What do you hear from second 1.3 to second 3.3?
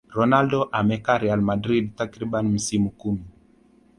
madrid takriban misimu kumi